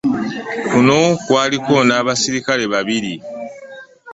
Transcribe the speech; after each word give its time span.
Kuno 0.67 0.99
kwaliko 1.25 1.73
n'abaserikale 1.87 2.63
babiri. 2.73 3.13